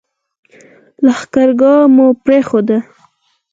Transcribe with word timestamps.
لښکرګاه 1.05 1.73
مو 1.95 2.05
پرېښوده. 2.23 2.77